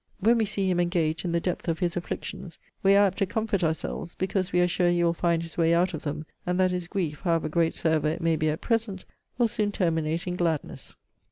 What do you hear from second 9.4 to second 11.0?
soon terminate in gladness.